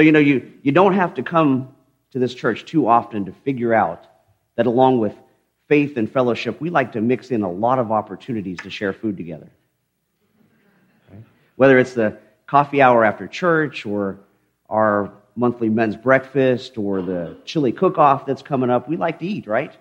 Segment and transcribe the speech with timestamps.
[0.00, 1.74] So, you know, you, you don't have to come
[2.12, 4.06] to this church too often to figure out
[4.56, 5.12] that along with
[5.68, 9.18] faith and fellowship, we like to mix in a lot of opportunities to share food
[9.18, 9.50] together.
[11.10, 11.22] Right?
[11.56, 12.16] Whether it's the
[12.46, 14.18] coffee hour after church or
[14.70, 19.26] our monthly men's breakfast or the chili cook off that's coming up, we like to
[19.26, 19.76] eat, right?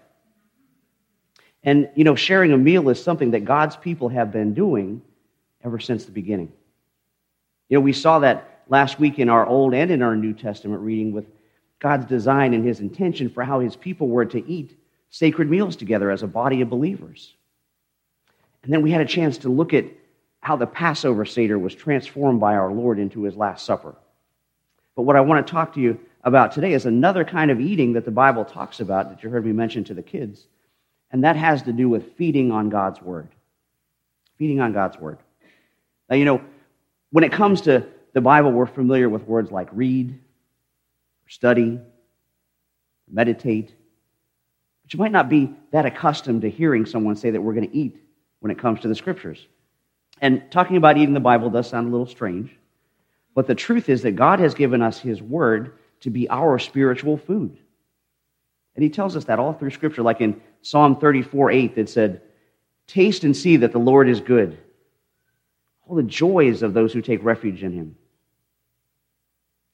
[1.64, 5.02] And, you know, sharing a meal is something that God's people have been doing
[5.64, 6.52] ever since the beginning.
[7.70, 10.82] You know, we saw that last week in our Old and in our New Testament
[10.82, 11.26] reading with
[11.80, 14.78] God's design and his intention for how his people were to eat
[15.10, 17.34] sacred meals together as a body of believers.
[18.64, 19.86] And then we had a chance to look at
[20.42, 23.96] how the Passover Seder was transformed by our Lord into his Last Supper.
[24.96, 27.94] But what I want to talk to you about today is another kind of eating
[27.94, 30.46] that the Bible talks about that you heard me mention to the kids,
[31.12, 33.30] and that has to do with feeding on God's Word.
[34.38, 35.18] Feeding on God's Word.
[36.10, 36.42] Now, you know,
[37.12, 40.20] when it comes to the Bible, we're familiar with words like read,
[41.28, 41.80] study,
[43.10, 43.74] meditate.
[44.84, 47.78] But you might not be that accustomed to hearing someone say that we're going to
[47.78, 47.98] eat
[48.40, 49.48] when it comes to the Scriptures.
[50.22, 52.56] And talking about eating the Bible does sound a little strange,
[53.36, 57.18] but the truth is that God has given us His Word to be our spiritual
[57.18, 57.58] food.
[58.76, 62.22] And He tells us that all through Scripture, like in Psalm 34 8, that said,
[62.88, 64.58] Taste and see that the Lord is good.
[65.88, 67.96] All the joys of those who take refuge in Him.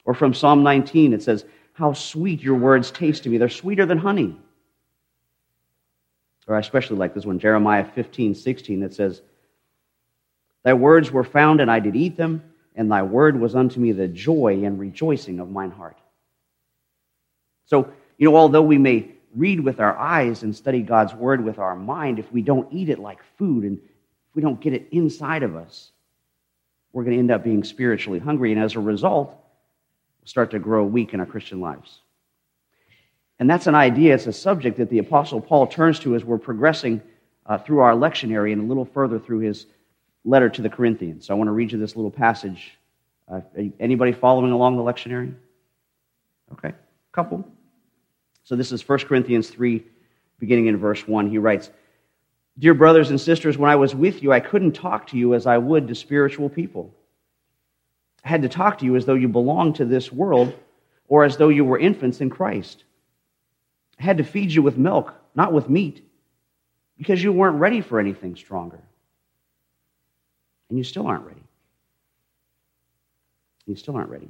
[0.05, 3.37] Or from Psalm 19, it says, How sweet your words taste to me.
[3.37, 4.37] They're sweeter than honey.
[6.47, 9.21] Or I especially like this one, Jeremiah 15 16, that says,
[10.63, 12.43] Thy words were found, and I did eat them,
[12.75, 15.97] and thy word was unto me the joy and rejoicing of mine heart.
[17.65, 21.59] So, you know, although we may read with our eyes and study God's word with
[21.59, 24.87] our mind, if we don't eat it like food and if we don't get it
[24.91, 25.91] inside of us,
[26.93, 28.51] we're going to end up being spiritually hungry.
[28.53, 29.35] And as a result,
[30.25, 31.99] start to grow weak in our Christian lives.
[33.39, 36.37] And that's an idea, it's a subject that the Apostle Paul turns to as we're
[36.37, 37.01] progressing
[37.45, 39.67] uh, through our lectionary and a little further through his
[40.23, 41.27] letter to the Corinthians.
[41.27, 42.77] So I want to read you this little passage.
[43.31, 43.41] Uh,
[43.79, 45.33] anybody following along the lectionary?
[46.53, 46.73] Okay,
[47.11, 47.45] couple.
[48.43, 49.83] So this is 1 Corinthians 3,
[50.39, 51.29] beginning in verse 1.
[51.29, 51.71] He writes,
[52.57, 55.45] Dear brothers and sisters, when I was with you, I couldn't talk to you as
[55.45, 56.93] I would to spiritual people.
[58.25, 60.53] Had to talk to you as though you belonged to this world
[61.07, 62.83] or as though you were infants in Christ.
[63.99, 66.03] I had to feed you with milk, not with meat,
[66.97, 68.81] because you weren't ready for anything stronger
[70.69, 71.43] and you still aren't ready.
[73.67, 74.29] You still aren't ready.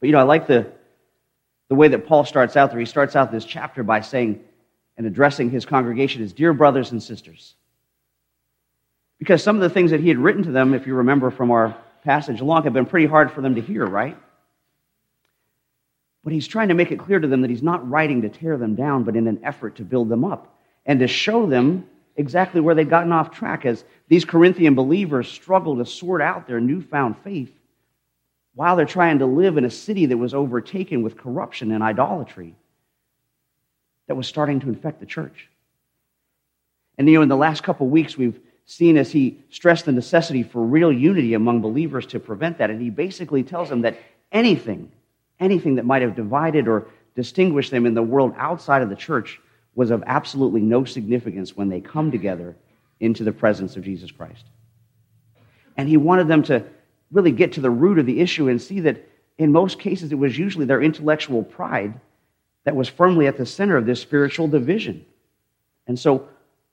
[0.00, 0.72] But you know, I like the,
[1.68, 2.80] the way that Paul starts out there.
[2.80, 4.42] He starts out this chapter by saying
[4.96, 7.54] and addressing his congregation as dear brothers and sisters.
[9.18, 11.50] Because some of the things that he had written to them, if you remember from
[11.50, 14.16] our passage along, have been pretty hard for them to hear, right?
[16.24, 18.56] But he's trying to make it clear to them that he's not writing to tear
[18.56, 20.56] them down, but in an effort to build them up
[20.86, 25.76] and to show them exactly where they'd gotten off track as these Corinthian believers struggle
[25.76, 27.52] to sort out their newfound faith
[28.54, 32.54] while they're trying to live in a city that was overtaken with corruption and idolatry
[34.06, 35.48] that was starting to infect the church.
[36.96, 40.42] And you know, in the last couple weeks, we've seen as he stressed the necessity
[40.42, 42.68] for real unity among believers to prevent that.
[42.68, 43.96] And he basically tells them that
[44.32, 44.90] anything,
[45.38, 49.40] anything that might have divided or distinguished them in the world outside of the church
[49.76, 52.56] was of absolutely no significance when they come together
[52.98, 54.44] into the presence of Jesus Christ.
[55.76, 56.64] And he wanted them to
[57.12, 59.06] really get to the root of the issue and see that
[59.38, 62.00] in most cases it was usually their intellectual pride
[62.64, 65.04] that was firmly at the center of this spiritual division.
[65.86, 66.28] And so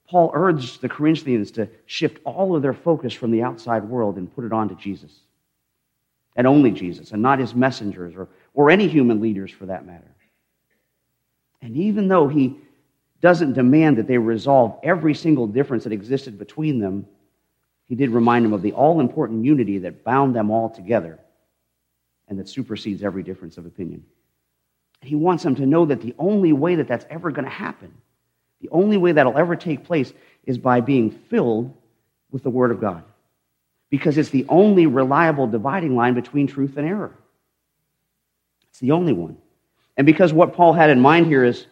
[0.08, 4.34] Paul urged the Corinthians to shift all of their focus from the outside world and
[4.34, 5.12] put it on to Jesus.
[6.36, 10.16] And only Jesus, and not his messengers or, or any human leaders for that matter.
[11.62, 12.58] And even though he
[13.24, 17.08] doesn't demand that they resolve every single difference that existed between them.
[17.86, 21.18] He did remind them of the all important unity that bound them all together
[22.28, 24.04] and that supersedes every difference of opinion.
[25.00, 27.94] He wants them to know that the only way that that's ever going to happen,
[28.64, 30.12] the only way that'll ever take place,
[30.46, 31.76] is by being filled
[32.32, 33.04] with the Word of God.
[33.90, 37.14] Because it's the only reliable dividing line between truth and error.
[38.70, 39.38] It's the only one.
[39.98, 41.68] And because what Paul had in mind here is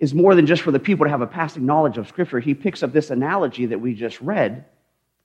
[0.00, 2.40] is more than just for the people to have a passing knowledge of Scripture.
[2.40, 4.64] He picks up this analogy that we just read,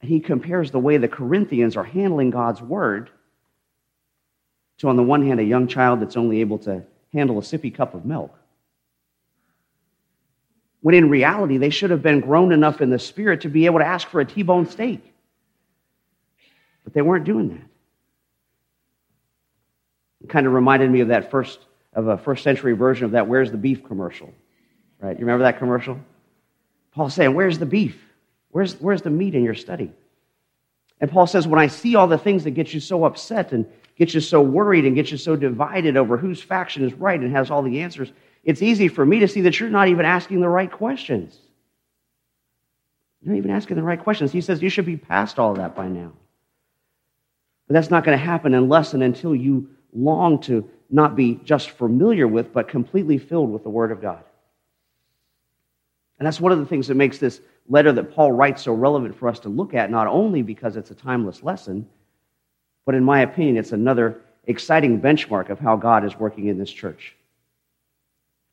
[0.01, 3.09] and he compares the way the Corinthians are handling God's Word
[4.79, 6.83] to, on the one hand, a young child that's only able to
[7.13, 8.37] handle a sippy cup of milk.
[10.85, 13.79] When in reality, they should have been grown enough in the Spirit to be able
[13.79, 15.01] to ask for a T bone steak.
[16.83, 17.67] But they weren't doing that.
[20.23, 21.57] It kind of reminded me of that first
[21.93, 24.31] of a first century version of that where's the beef commercial.
[24.99, 25.17] Right?
[25.17, 25.99] You remember that commercial?
[26.91, 27.99] Paul's saying, Where's the beef?
[28.51, 29.91] Where's, where's the meat in your study?
[31.01, 33.65] And Paul says, When I see all the things that get you so upset and
[33.97, 37.31] get you so worried and get you so divided over whose faction is right and
[37.31, 38.11] has all the answers,
[38.45, 41.35] it's easy for me to see that you're not even asking the right questions.
[43.21, 44.31] You're not even asking the right questions.
[44.31, 46.13] He says you should be past all that by now.
[47.67, 51.71] But that's not going to happen unless and until you long to not be just
[51.71, 54.23] familiar with, but completely filled with the Word of God.
[56.19, 59.17] And that's one of the things that makes this letter that Paul writes so relevant
[59.17, 61.89] for us to look at, not only because it's a timeless lesson,
[62.85, 66.71] but in my opinion, it's another exciting benchmark of how God is working in this
[66.71, 67.15] church.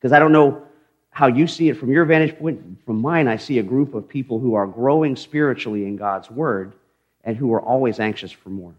[0.03, 0.61] Because I don't know
[1.11, 2.85] how you see it from your vantage point.
[2.85, 6.73] From mine, I see a group of people who are growing spiritually in God's Word
[7.23, 8.75] and who are always anxious for more.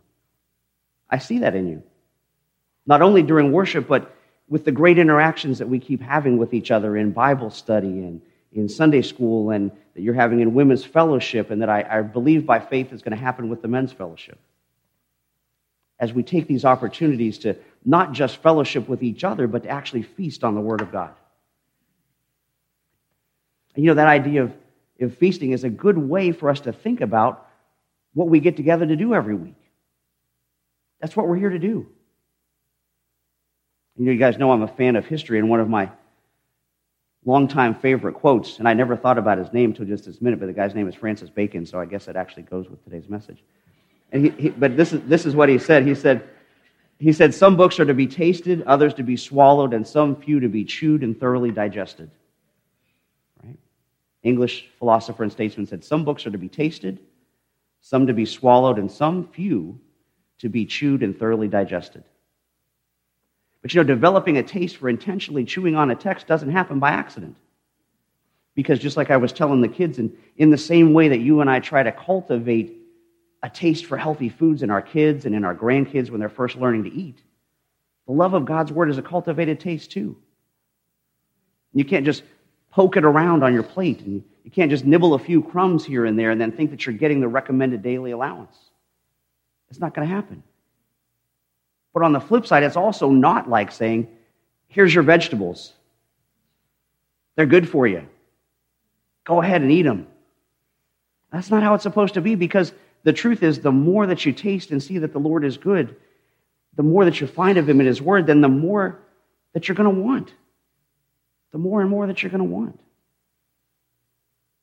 [1.09, 1.83] I see that in you.
[2.85, 4.13] Not only during worship, but
[4.49, 8.21] with the great interactions that we keep having with each other in Bible study and
[8.51, 12.45] in Sunday school and that you're having in women's fellowship, and that I, I believe
[12.45, 14.37] by faith is going to happen with the men's fellowship.
[16.03, 17.55] As we take these opportunities to
[17.85, 21.13] not just fellowship with each other, but to actually feast on the Word of God.
[23.73, 24.53] And you know, that idea of,
[24.99, 27.47] of feasting is a good way for us to think about
[28.13, 29.55] what we get together to do every week.
[30.99, 31.87] That's what we're here to do.
[33.95, 35.89] You know, you guys know I'm a fan of history, and one of my
[37.23, 40.47] longtime favorite quotes, and I never thought about his name until just this minute, but
[40.47, 43.41] the guy's name is Francis Bacon, so I guess that actually goes with today's message.
[44.13, 45.85] And he, he, but this is, this is what he said.
[45.85, 46.23] He said,
[46.99, 50.39] he said, Some books are to be tasted, others to be swallowed, and some few
[50.39, 52.11] to be chewed and thoroughly digested.
[53.43, 53.57] Right?
[54.21, 56.99] English philosopher and statesman said, Some books are to be tasted,
[57.81, 59.79] some to be swallowed, and some few
[60.39, 62.03] to be chewed and thoroughly digested.
[63.63, 66.91] But you know, developing a taste for intentionally chewing on a text doesn't happen by
[66.91, 67.35] accident.
[68.53, 71.41] Because just like I was telling the kids, and in the same way that you
[71.41, 72.82] and I try to cultivate
[73.43, 76.55] a taste for healthy foods in our kids and in our grandkids when they're first
[76.55, 77.21] learning to eat,
[78.07, 80.17] the love of God's word is a cultivated taste too.
[81.73, 82.23] You can't just
[82.71, 86.05] poke it around on your plate, and you can't just nibble a few crumbs here
[86.05, 88.57] and there and then think that you're getting the recommended daily allowance.
[89.69, 90.41] It's not going to happen.
[91.93, 94.07] But on the flip side, it's also not like saying,
[94.67, 95.73] here's your vegetables.
[97.35, 98.07] They're good for you.
[99.23, 100.07] Go ahead and eat them.
[101.31, 102.71] That's not how it's supposed to be because
[103.03, 105.95] the truth is, the more that you taste and see that the Lord is good,
[106.75, 108.99] the more that you find of Him in His Word, then the more
[109.53, 110.33] that you're going to want.
[111.51, 112.79] The more and more that you're going to want.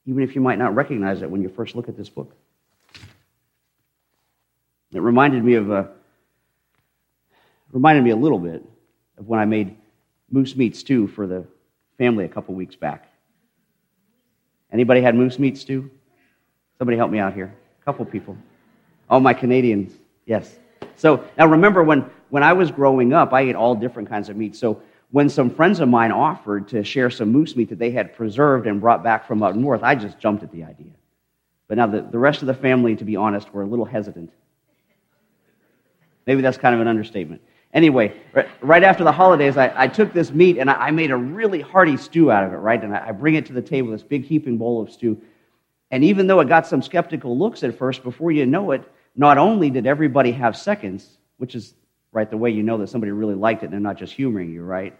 [0.07, 2.35] Even if you might not recognize it when you first look at this book.
[4.93, 5.91] It reminded me of a
[7.71, 8.65] reminded me a little bit
[9.17, 9.77] of when I made
[10.29, 11.47] moose meat stew for the
[11.99, 13.09] family a couple weeks back.
[14.73, 15.91] Anybody had moose meat stew?
[16.79, 17.55] Somebody help me out here.
[17.85, 18.37] Couple people.
[19.09, 19.93] All my Canadians,
[20.27, 20.59] yes.
[20.97, 24.37] So now remember when, when I was growing up, I ate all different kinds of
[24.37, 24.55] meat.
[24.55, 28.15] So when some friends of mine offered to share some moose meat that they had
[28.15, 30.93] preserved and brought back from up north, I just jumped at the idea.
[31.67, 34.31] But now the, the rest of the family, to be honest, were a little hesitant.
[36.27, 37.43] Maybe that's kind of an understatement.
[37.73, 38.13] Anyway,
[38.61, 41.61] right after the holidays, I, I took this meat and I, I, made a really
[41.61, 42.83] hearty stew out of it, right?
[42.83, 45.21] And I, I bring it to the table, this big heaping bowl of stew.
[45.91, 48.83] And even though it got some skeptical looks at first, before you know it,
[49.17, 51.75] not only did everybody have seconds, which is,
[52.13, 54.53] right, the way you know that somebody really liked it and they're not just humoring
[54.53, 54.97] you, right?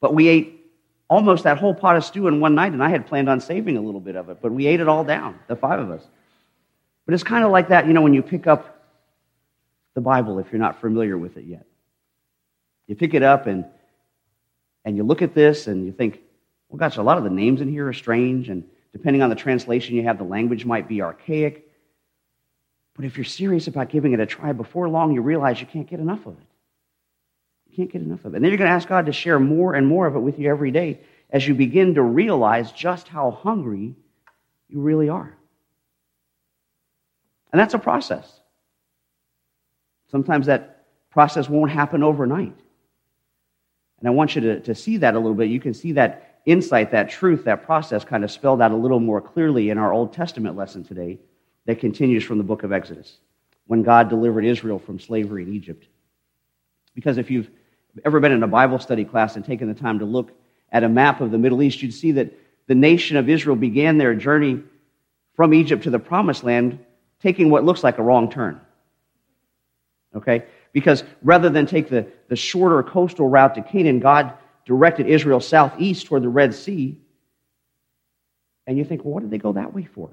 [0.00, 0.66] But we ate
[1.08, 3.76] almost that whole pot of stew in one night, and I had planned on saving
[3.76, 6.06] a little bit of it, but we ate it all down, the five of us.
[7.04, 8.80] But it's kind of like that, you know, when you pick up
[9.94, 11.66] the Bible if you're not familiar with it yet.
[12.86, 13.64] You pick it up and,
[14.84, 16.20] and you look at this and you think,
[16.68, 19.36] well, gosh, a lot of the names in here are strange, and depending on the
[19.36, 21.68] translation you have, the language might be archaic.
[22.94, 25.88] But if you're serious about giving it a try, before long you realize you can't
[25.88, 26.46] get enough of it.
[27.70, 28.36] You can't get enough of it.
[28.36, 30.38] And then you're going to ask God to share more and more of it with
[30.38, 33.94] you every day as you begin to realize just how hungry
[34.68, 35.36] you really are.
[37.52, 38.40] And that's a process.
[40.10, 42.56] Sometimes that process won't happen overnight.
[43.98, 45.48] And I want you to, to see that a little bit.
[45.48, 49.00] You can see that insight, that truth, that process kind of spelled out a little
[49.00, 51.18] more clearly in our Old Testament lesson today
[51.66, 53.18] that continues from the book of Exodus,
[53.66, 55.86] when God delivered Israel from slavery in Egypt.
[56.94, 57.50] Because if you've
[58.04, 60.32] ever been in a Bible study class and taken the time to look
[60.72, 62.32] at a map of the Middle East, you'd see that
[62.66, 64.62] the nation of Israel began their journey
[65.34, 66.78] from Egypt to the promised land
[67.20, 68.60] taking what looks like a wrong turn.
[70.14, 70.44] Okay?
[70.72, 74.34] Because rather than take the, the shorter coastal route to Canaan, God
[74.70, 76.96] directed Israel southeast toward the Red Sea.
[78.68, 80.10] And you think, well, what did they go that way for?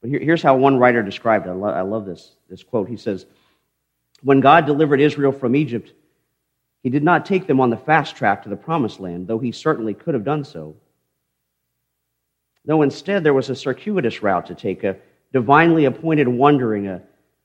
[0.00, 1.50] But here, here's how one writer described it.
[1.50, 2.88] I, lo- I love this, this quote.
[2.88, 3.26] He says,
[4.22, 5.92] When God delivered Israel from Egypt,
[6.82, 9.52] he did not take them on the fast track to the promised land, though he
[9.52, 10.74] certainly could have done so.
[12.64, 14.96] No, instead, there was a circuitous route to take, a
[15.34, 17.02] divinely appointed wandering, a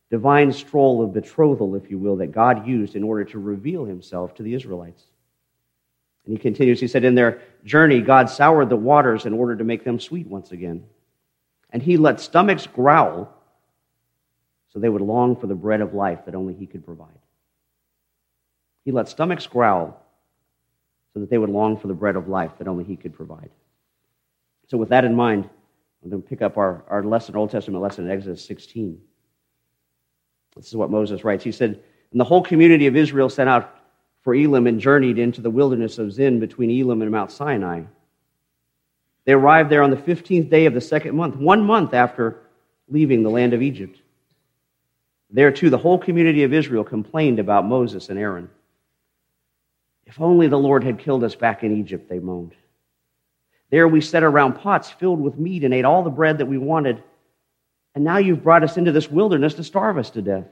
[0.09, 4.33] divine stroll of betrothal, if you will, that God used in order to reveal himself
[4.35, 5.03] to the Israelites.
[6.25, 9.63] And he continues, he said, In their journey, God soured the waters in order to
[9.63, 10.85] make them sweet once again.
[11.71, 13.33] And he let stomachs growl
[14.69, 17.07] so they would long for the bread of life that only he could provide.
[18.85, 20.01] He let stomachs growl
[21.13, 23.49] so that they would long for the bread of life that only he could provide.
[24.67, 25.49] So, with that in mind,
[26.03, 28.99] I'm going to pick up our, our lesson, Old Testament lesson in Exodus 16.
[30.55, 31.43] This is what Moses writes.
[31.43, 33.75] He said, And the whole community of Israel set out
[34.21, 37.83] for Elim and journeyed into the wilderness of Zin between Elim and Mount Sinai.
[39.25, 42.37] They arrived there on the 15th day of the second month, one month after
[42.87, 43.99] leaving the land of Egypt.
[45.29, 48.49] There, too, the whole community of Israel complained about Moses and Aaron.
[50.05, 52.53] If only the Lord had killed us back in Egypt, they moaned.
[53.69, 56.57] There we sat around pots filled with meat and ate all the bread that we
[56.57, 57.01] wanted.
[57.95, 60.47] And now you've brought us into this wilderness to starve us to death.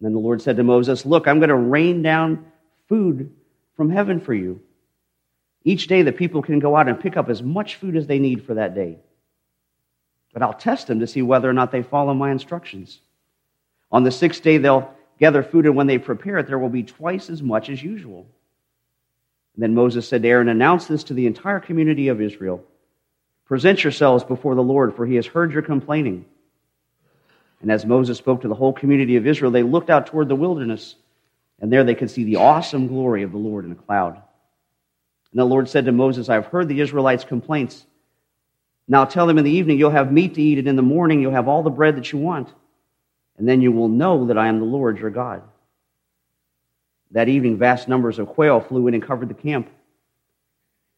[0.00, 2.46] Then the Lord said to Moses, Look, I'm going to rain down
[2.88, 3.34] food
[3.76, 4.60] from heaven for you.
[5.62, 8.18] Each day the people can go out and pick up as much food as they
[8.18, 8.98] need for that day.
[10.32, 13.00] But I'll test them to see whether or not they follow my instructions.
[13.92, 16.84] On the sixth day, they'll gather food, and when they prepare it, there will be
[16.84, 18.26] twice as much as usual.
[19.54, 22.64] And then Moses said to Aaron, Announce this to the entire community of Israel.
[23.44, 26.24] Present yourselves before the Lord, for he has heard your complaining.
[27.60, 30.34] And as Moses spoke to the whole community of Israel, they looked out toward the
[30.34, 30.96] wilderness,
[31.60, 34.14] and there they could see the awesome glory of the Lord in a cloud.
[34.14, 37.84] And the Lord said to Moses, I have heard the Israelites' complaints.
[38.88, 41.20] Now tell them in the evening you'll have meat to eat, and in the morning
[41.20, 42.48] you'll have all the bread that you want.
[43.36, 45.42] And then you will know that I am the Lord your God.
[47.12, 49.68] That evening, vast numbers of quail flew in and covered the camp.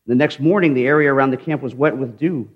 [0.06, 2.50] The next morning, the area around the camp was wet with dew.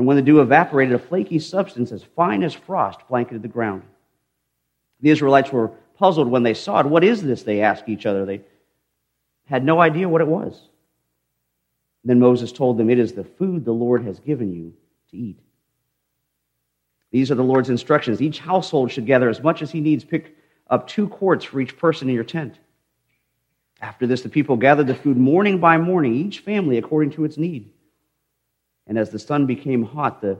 [0.00, 3.82] And when the dew evaporated, a flaky substance as fine as frost blanketed the ground.
[5.02, 6.86] The Israelites were puzzled when they saw it.
[6.86, 7.42] What is this?
[7.42, 8.24] They asked each other.
[8.24, 8.40] They
[9.44, 10.58] had no idea what it was.
[12.02, 14.72] Then Moses told them, It is the food the Lord has given you
[15.10, 15.38] to eat.
[17.10, 18.22] These are the Lord's instructions.
[18.22, 20.02] Each household should gather as much as he needs.
[20.02, 20.34] Pick
[20.70, 22.58] up two quarts for each person in your tent.
[23.82, 27.36] After this, the people gathered the food morning by morning, each family according to its
[27.36, 27.70] need.
[28.90, 30.36] And as the sun became hot, the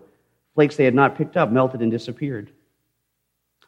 [0.56, 2.50] flakes they had not picked up melted and disappeared.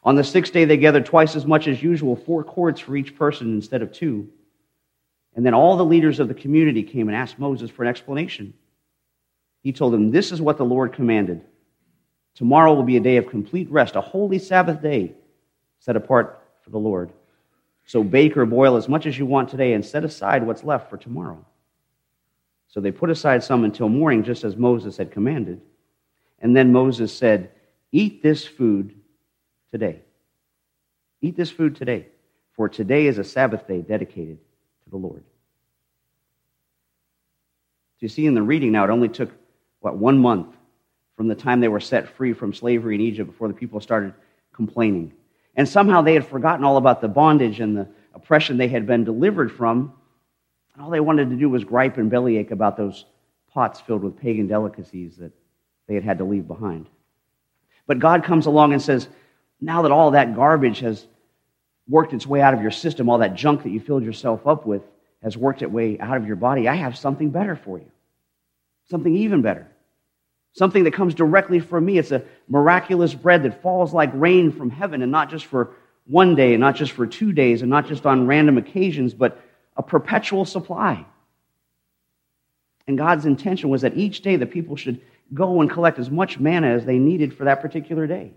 [0.03, 3.15] On the sixth day, they gathered twice as much as usual, four quarts for each
[3.15, 4.29] person instead of two.
[5.37, 8.55] And then all the leaders of the community came and asked Moses for an explanation.
[9.62, 11.43] He told them, This is what the Lord commanded.
[12.35, 15.15] Tomorrow will be a day of complete rest, a holy Sabbath day
[15.79, 17.12] set apart for the Lord.
[17.87, 20.91] So bake or boil as much as you want today and set aside what's left
[20.91, 21.47] for tomorrow.
[22.73, 25.61] So they put aside some until morning, just as Moses had commanded.
[26.41, 27.50] And then Moses said,
[27.93, 28.95] Eat this food
[29.71, 30.00] today.
[31.21, 32.07] Eat this food today,
[32.55, 34.38] for today is a Sabbath day dedicated
[34.85, 35.23] to the Lord.
[37.97, 39.31] So you see in the reading now, it only took,
[39.81, 40.57] what, one month
[41.14, 44.14] from the time they were set free from slavery in Egypt before the people started
[44.55, 45.12] complaining.
[45.57, 49.05] And somehow they had forgotten all about the bondage and the oppression they had been
[49.05, 49.93] delivered from.
[50.75, 53.05] And all they wanted to do was gripe and bellyache about those
[53.52, 55.33] pots filled with pagan delicacies that
[55.87, 56.87] they had had to leave behind.
[57.87, 59.09] But God comes along and says,
[59.61, 61.07] now that all that garbage has
[61.88, 64.67] worked its way out of your system, all that junk that you filled yourself up
[64.67, 64.83] with
[65.23, 67.91] has worked its way out of your body, I have something better for you.
[68.88, 69.69] Something even better.
[70.52, 71.99] Something that comes directly from me.
[71.99, 75.75] It's a miraculous bread that falls like rain from heaven, and not just for
[76.07, 79.41] one day, and not just for two days, and not just on random occasions, but
[79.76, 81.05] a perpetual supply.
[82.87, 85.00] And God's intention was that each day the people should
[85.33, 88.33] go and collect as much manna as they needed for that particular day.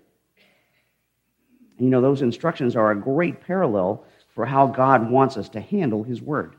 [1.78, 5.62] And you know, those instructions are a great parallel for how God wants us to
[5.62, 6.56] handle His Word.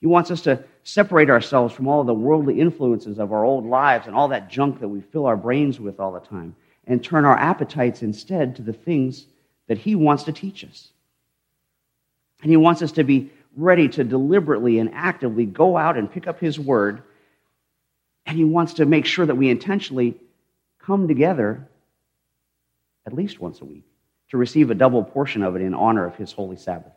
[0.00, 3.64] He wants us to separate ourselves from all of the worldly influences of our old
[3.64, 6.54] lives and all that junk that we fill our brains with all the time
[6.86, 9.26] and turn our appetites instead to the things
[9.66, 10.90] that He wants to teach us.
[12.44, 16.28] And He wants us to be ready to deliberately and actively go out and pick
[16.28, 17.02] up His Word.
[18.26, 20.16] And He wants to make sure that we intentionally
[20.78, 21.66] come together
[23.06, 23.84] at least once a week,
[24.30, 26.92] to receive a double portion of it in honor of his holy Sabbath.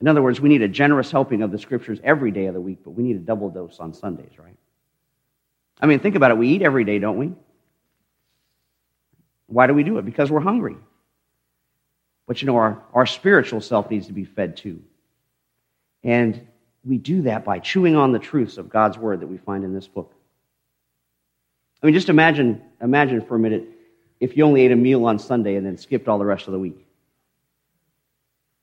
[0.00, 2.60] In other words, we need a generous helping of the scriptures every day of the
[2.60, 4.56] week, but we need a double dose on Sundays, right?
[5.80, 6.38] I mean, think about it.
[6.38, 7.32] We eat every day, don't we?
[9.46, 10.04] Why do we do it?
[10.04, 10.76] Because we're hungry.
[12.26, 14.82] But you know, our, our spiritual self needs to be fed too.
[16.02, 16.46] And
[16.84, 19.74] we do that by chewing on the truths of God's word that we find in
[19.74, 20.12] this book.
[21.82, 23.68] I mean, just imagine, imagine for a minute
[24.20, 26.52] if you only ate a meal on Sunday and then skipped all the rest of
[26.52, 26.86] the week.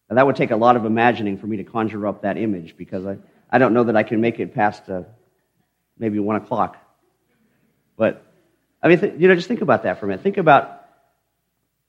[0.09, 2.75] Now, that would take a lot of imagining for me to conjure up that image
[2.77, 3.17] because I,
[3.49, 5.03] I don't know that I can make it past uh,
[5.97, 6.77] maybe one o'clock.
[7.95, 8.25] But,
[8.81, 10.23] I mean, th- you know, just think about that for a minute.
[10.23, 10.85] Think about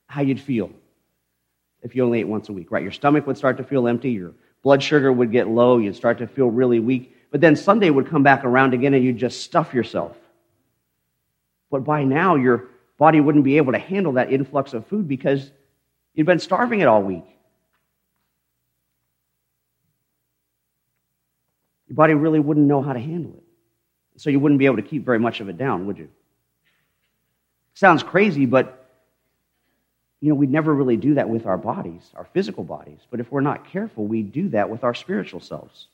[0.06, 0.70] how you'd feel
[1.82, 2.82] if you only ate once a week, right?
[2.82, 6.18] Your stomach would start to feel empty, your blood sugar would get low, you'd start
[6.18, 7.14] to feel really weak.
[7.30, 10.16] But then Sunday would come back around again and you'd just stuff yourself.
[11.70, 15.50] But by now, your body wouldn't be able to handle that influx of food because
[16.14, 17.24] you'd been starving it all week.
[21.88, 23.42] Your body really wouldn't know how to handle it.
[24.20, 26.08] So you wouldn't be able to keep very much of it down, would you?
[27.74, 28.81] Sounds crazy, but
[30.22, 33.00] you know, we never really do that with our bodies, our physical bodies.
[33.10, 35.88] But if we're not careful, we do that with our spiritual selves.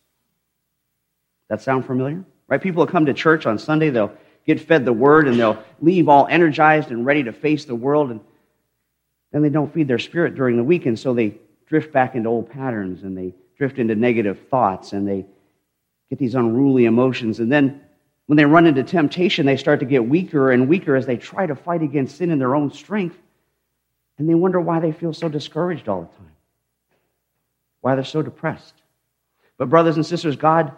[1.49, 2.23] That sound familiar?
[2.47, 2.63] Right?
[2.63, 4.13] People will come to church on Sunday, they'll
[4.47, 8.11] get fed the word, and they'll leave all energized and ready to face the world,
[8.11, 8.21] and
[9.33, 12.29] then they don't feed their spirit during the week, and so they drift back into
[12.29, 15.27] old patterns and they drift into negative thoughts and they
[16.09, 17.41] get these unruly emotions.
[17.41, 17.83] And then
[18.27, 21.47] when they run into temptation, they start to get weaker and weaker as they try
[21.47, 23.17] to fight against sin in their own strength.
[24.19, 26.33] And they wonder why they feel so discouraged all the time,
[27.81, 28.75] why they're so depressed.
[29.57, 30.73] But, brothers and sisters, God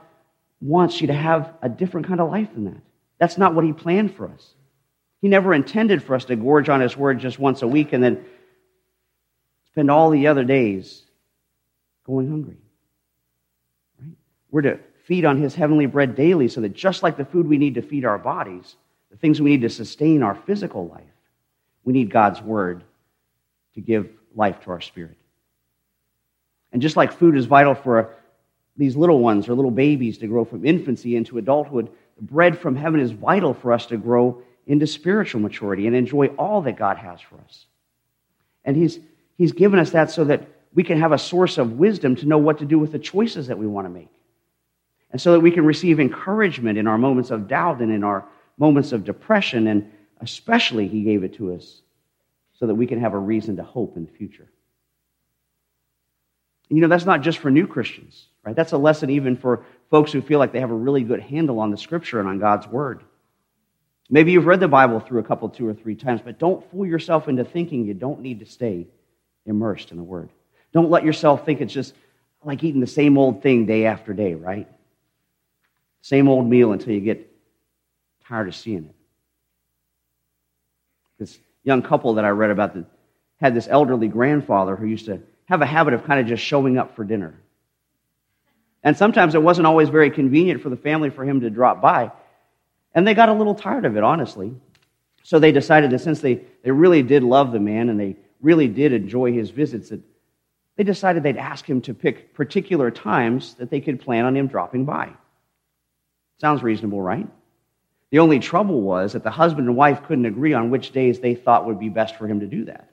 [0.60, 2.82] wants you to have a different kind of life than that.
[3.18, 4.54] That's not what He planned for us.
[5.22, 8.02] He never intended for us to gorge on His Word just once a week and
[8.02, 8.24] then
[9.72, 11.02] spend all the other days
[12.04, 12.56] going hungry.
[14.00, 14.14] Right?
[14.50, 17.58] We're to feed on His heavenly bread daily so that just like the food we
[17.58, 18.76] need to feed our bodies,
[19.10, 21.04] the things we need to sustain our physical life,
[21.84, 22.84] we need God's Word
[23.74, 25.16] to give life to our spirit.
[26.72, 28.14] And just like food is vital for
[28.76, 33.00] these little ones or little babies to grow from infancy into adulthood, bread from heaven
[33.00, 37.20] is vital for us to grow into spiritual maturity and enjoy all that God has
[37.20, 37.66] for us.
[38.64, 39.00] And He's,
[39.36, 42.38] he's given us that so that we can have a source of wisdom to know
[42.38, 44.10] what to do with the choices that we want to make.
[45.10, 48.24] And so that we can receive encouragement in our moments of doubt and in our
[48.58, 49.66] moments of depression.
[49.66, 51.82] And especially, He gave it to us
[52.60, 54.48] so that we can have a reason to hope in the future.
[56.68, 58.54] And you know, that's not just for new Christians, right?
[58.54, 61.58] That's a lesson even for folks who feel like they have a really good handle
[61.58, 63.02] on the scripture and on God's word.
[64.10, 66.86] Maybe you've read the Bible through a couple, two or three times, but don't fool
[66.86, 68.86] yourself into thinking you don't need to stay
[69.46, 70.28] immersed in the word.
[70.72, 71.94] Don't let yourself think it's just
[72.44, 74.68] like eating the same old thing day after day, right?
[76.02, 77.32] Same old meal until you get
[78.26, 78.94] tired of seeing it.
[81.18, 82.84] Because young couple that I read about that
[83.40, 86.78] had this elderly grandfather who used to have a habit of kind of just showing
[86.78, 87.34] up for dinner.
[88.82, 92.12] And sometimes it wasn't always very convenient for the family for him to drop by.
[92.94, 94.54] And they got a little tired of it, honestly.
[95.22, 98.68] So they decided that since they, they really did love the man and they really
[98.68, 100.00] did enjoy his visits, that
[100.76, 104.46] they decided they'd ask him to pick particular times that they could plan on him
[104.46, 105.10] dropping by.
[106.40, 107.28] Sounds reasonable, right?
[108.10, 111.34] The only trouble was that the husband and wife couldn't agree on which days they
[111.34, 112.90] thought would be best for him to do that.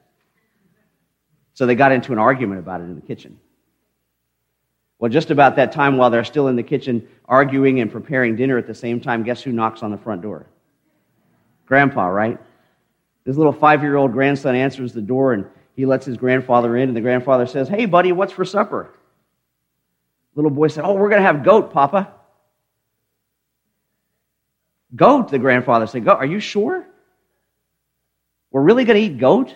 [1.54, 3.38] So they got into an argument about it in the kitchen.
[5.00, 8.58] Well, just about that time, while they're still in the kitchen arguing and preparing dinner
[8.58, 10.46] at the same time, guess who knocks on the front door?
[11.66, 12.38] Grandpa, right?
[13.24, 16.88] His little five year old grandson answers the door and he lets his grandfather in,
[16.88, 18.92] and the grandfather says, Hey, buddy, what's for supper?
[20.34, 22.12] Little boy said, Oh, we're going to have goat, Papa.
[24.94, 26.04] Goat, the grandfather said.
[26.04, 26.86] Go, are you sure?
[28.50, 29.54] We're really going to eat goat?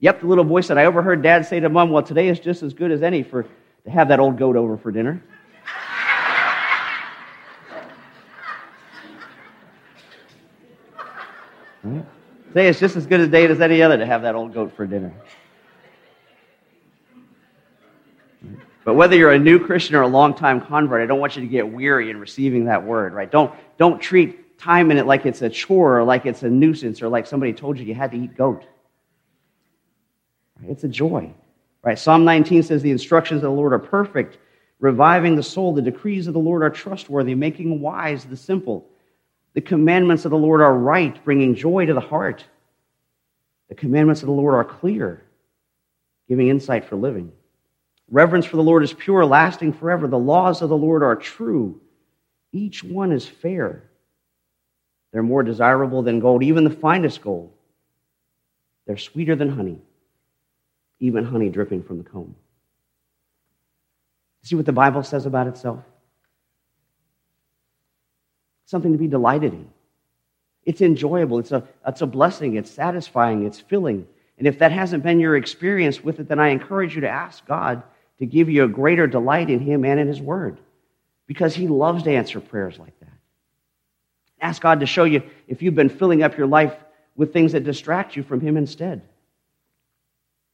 [0.00, 2.62] Yep, the little boy said, I overheard dad say to mom, Well, today is just
[2.62, 3.46] as good as any for
[3.84, 5.22] to have that old goat over for dinner.
[12.48, 14.72] Today is just as good a day as any other to have that old goat
[14.76, 15.12] for dinner.
[18.84, 21.48] But whether you're a new Christian or a long-time convert, I don't want you to
[21.48, 23.30] get weary in receiving that word, right?
[23.30, 27.02] Don't, don't treat time in it like it's a chore or like it's a nuisance
[27.02, 28.64] or like somebody told you you had to eat goat.
[30.68, 31.32] It's a joy,
[31.82, 31.98] right?
[31.98, 34.38] Psalm 19 says the instructions of the Lord are perfect,
[34.78, 35.72] reviving the soul.
[35.72, 38.88] The decrees of the Lord are trustworthy, making wise the simple.
[39.54, 42.44] The commandments of the Lord are right, bringing joy to the heart.
[43.68, 45.22] The commandments of the Lord are clear,
[46.28, 47.32] giving insight for living.
[48.10, 50.06] Reverence for the Lord is pure, lasting forever.
[50.06, 51.80] The laws of the Lord are true.
[52.52, 53.90] Each one is fair.
[55.12, 57.52] They're more desirable than gold, even the finest gold.
[58.86, 59.80] They're sweeter than honey,
[61.00, 62.34] even honey dripping from the comb.
[64.42, 65.84] See what the Bible says about itself?
[68.64, 69.68] Something to be delighted in.
[70.64, 71.38] It's enjoyable.
[71.38, 72.56] It's a, it's a blessing.
[72.56, 73.44] It's satisfying.
[73.44, 74.06] It's filling.
[74.42, 77.46] And if that hasn't been your experience with it, then I encourage you to ask
[77.46, 77.84] God
[78.18, 80.58] to give you a greater delight in Him and in His Word
[81.28, 83.12] because He loves to answer prayers like that.
[84.40, 86.74] Ask God to show you if you've been filling up your life
[87.14, 89.02] with things that distract you from Him instead.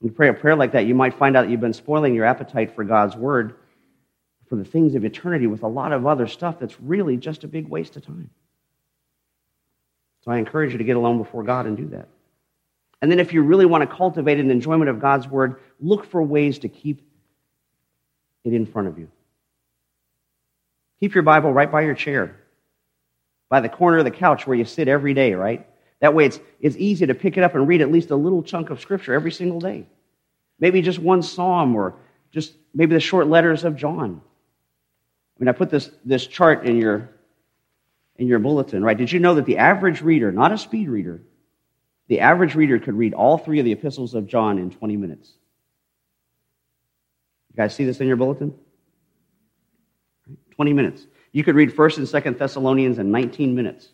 [0.00, 2.14] When you pray a prayer like that, you might find out that you've been spoiling
[2.14, 3.54] your appetite for God's Word
[4.50, 7.48] for the things of eternity with a lot of other stuff that's really just a
[7.48, 8.28] big waste of time.
[10.26, 12.08] So I encourage you to get alone before God and do that.
[13.00, 16.22] And then if you really want to cultivate an enjoyment of God's Word, look for
[16.22, 17.02] ways to keep
[18.44, 19.08] it in front of you.
[21.00, 22.36] Keep your Bible right by your chair,
[23.48, 25.66] by the corner of the couch where you sit every day, right?
[26.00, 28.42] That way it's, it's easy to pick it up and read at least a little
[28.42, 29.86] chunk of Scripture every single day.
[30.58, 31.94] Maybe just one psalm or
[32.32, 34.20] just maybe the short letters of John.
[35.36, 37.10] I mean, I put this, this chart in your,
[38.16, 38.98] in your bulletin, right?
[38.98, 41.22] Did you know that the average reader, not a speed reader,
[42.08, 45.32] the average reader could read all three of the epistles of John in 20 minutes?
[47.50, 48.54] You guys see this in your bulletin?
[50.56, 51.06] 20 minutes.
[51.32, 53.88] You could read 1st and 2nd Thessalonians in 19 minutes.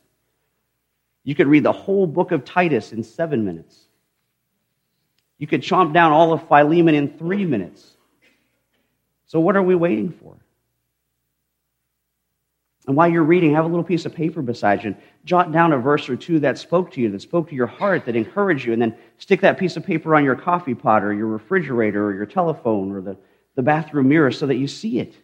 [1.24, 3.84] You could read the whole book of Titus in seven minutes.
[5.38, 7.96] You could chomp down all of Philemon in three minutes.
[9.26, 10.36] So, what are we waiting for?
[12.86, 14.94] And while you're reading, have a little piece of paper beside you.
[15.24, 18.04] Jot down a verse or two that spoke to you, that spoke to your heart,
[18.04, 21.14] that encouraged you, and then stick that piece of paper on your coffee pot or
[21.14, 23.16] your refrigerator or your telephone or the,
[23.54, 25.14] the bathroom mirror so that you see it.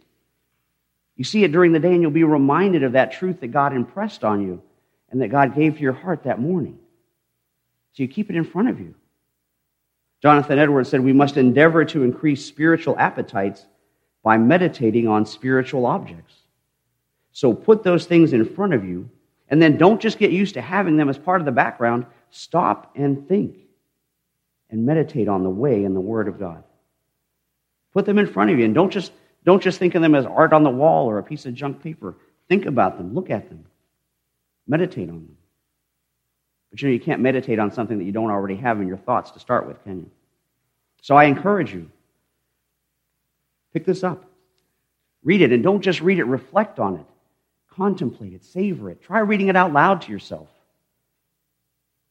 [1.16, 3.75] You see it during the day, and you'll be reminded of that truth that God
[3.75, 4.62] impressed on you
[5.11, 6.79] and that God gave to your heart that morning.
[7.92, 8.94] So you keep it in front of you.
[10.23, 13.66] Jonathan Edwards said, We must endeavor to increase spiritual appetites
[14.23, 16.35] by meditating on spiritual objects.
[17.40, 19.09] So put those things in front of you,
[19.48, 22.05] and then don't just get used to having them as part of the background.
[22.29, 23.57] Stop and think
[24.68, 26.62] and meditate on the way and the Word of God.
[27.94, 29.12] Put them in front of you, and don't just,
[29.46, 31.83] don't just think of them as art on the wall or a piece of junk
[31.83, 32.14] paper.
[32.50, 33.64] Think about them, look at them,
[34.68, 35.37] meditate on them.
[36.70, 38.98] But you know, you can't meditate on something that you don't already have in your
[38.98, 40.11] thoughts to start with, can you?
[41.00, 41.90] So I encourage you
[43.72, 44.26] pick this up,
[45.24, 47.07] read it, and don't just read it, reflect on it.
[47.80, 49.00] Contemplate it, savor it.
[49.00, 50.48] Try reading it out loud to yourself.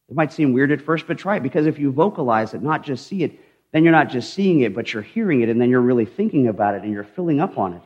[0.09, 2.81] It might seem weird at first, but try it because if you vocalize it, not
[2.81, 3.39] just see it,
[3.71, 6.47] then you're not just seeing it, but you're hearing it, and then you're really thinking
[6.47, 7.83] about it and you're filling up on it.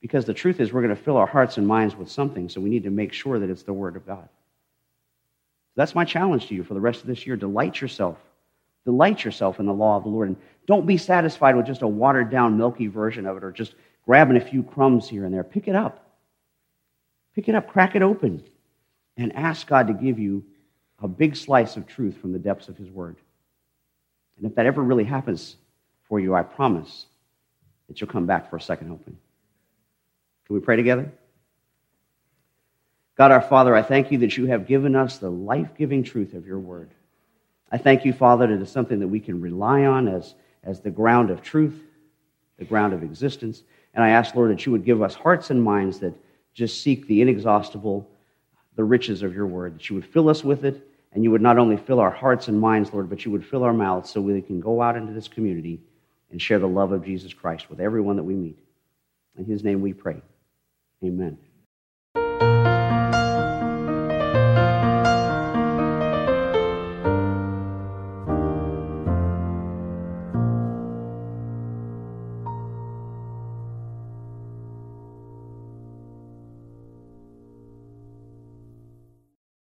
[0.00, 2.60] Because the truth is, we're going to fill our hearts and minds with something, so
[2.60, 4.28] we need to make sure that it's the Word of God.
[5.74, 7.34] That's my challenge to you for the rest of this year.
[7.34, 8.16] Delight yourself.
[8.84, 10.28] Delight yourself in the law of the Lord.
[10.28, 13.74] And don't be satisfied with just a watered down, milky version of it or just
[14.06, 15.42] grabbing a few crumbs here and there.
[15.42, 16.06] Pick it up.
[17.34, 18.42] Pick it up, crack it open,
[19.16, 20.44] and ask God to give you
[21.02, 23.16] a big slice of truth from the depths of His Word.
[24.36, 25.56] And if that ever really happens
[26.08, 27.06] for you, I promise
[27.88, 29.16] that you'll come back for a second helping.
[30.46, 31.12] Can we pray together?
[33.16, 36.34] God our Father, I thank you that you have given us the life giving truth
[36.34, 36.90] of your Word.
[37.70, 40.80] I thank you, Father, that it is something that we can rely on as, as
[40.80, 41.80] the ground of truth,
[42.58, 43.62] the ground of existence.
[43.94, 46.14] And I ask, Lord, that you would give us hearts and minds that
[46.60, 48.06] just seek the inexhaustible,
[48.76, 51.40] the riches of your word, that you would fill us with it, and you would
[51.40, 54.20] not only fill our hearts and minds, Lord, but you would fill our mouths so
[54.20, 55.80] we can go out into this community
[56.30, 58.58] and share the love of Jesus Christ with everyone that we meet.
[59.38, 60.20] In his name we pray.
[61.02, 61.38] Amen.